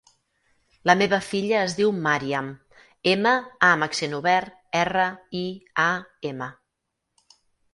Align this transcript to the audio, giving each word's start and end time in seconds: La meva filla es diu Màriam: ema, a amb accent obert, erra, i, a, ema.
La 0.89 0.93
meva 1.01 1.17
filla 1.25 1.59
es 1.65 1.75
diu 1.79 1.91
Màriam: 2.07 2.47
ema, 3.13 3.33
a 3.67 3.71
amb 3.75 3.87
accent 3.89 4.17
obert, 4.21 4.57
erra, 4.81 5.07
i, 5.41 5.45
a, 5.85 5.89
ema. 6.33 6.53